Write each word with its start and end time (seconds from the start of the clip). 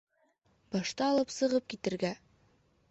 Башты 0.75 1.05
алып 1.09 1.37
сығып 1.37 1.69
китергә! 1.75 2.13